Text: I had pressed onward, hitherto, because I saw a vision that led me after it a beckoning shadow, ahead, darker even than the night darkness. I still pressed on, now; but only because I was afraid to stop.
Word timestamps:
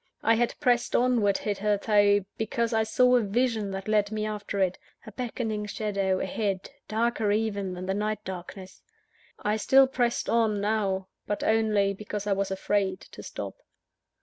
I 0.23 0.33
had 0.33 0.59
pressed 0.59 0.95
onward, 0.95 1.37
hitherto, 1.37 2.25
because 2.35 2.73
I 2.73 2.81
saw 2.81 3.17
a 3.17 3.21
vision 3.21 3.69
that 3.69 3.87
led 3.87 4.11
me 4.11 4.25
after 4.25 4.57
it 4.59 4.79
a 5.05 5.11
beckoning 5.11 5.67
shadow, 5.67 6.19
ahead, 6.19 6.71
darker 6.87 7.31
even 7.31 7.75
than 7.75 7.85
the 7.85 7.93
night 7.93 8.23
darkness. 8.25 8.81
I 9.37 9.57
still 9.57 9.85
pressed 9.85 10.27
on, 10.27 10.59
now; 10.59 11.09
but 11.27 11.43
only 11.43 11.93
because 11.93 12.25
I 12.25 12.33
was 12.33 12.49
afraid 12.49 12.99
to 13.11 13.21
stop. 13.21 13.57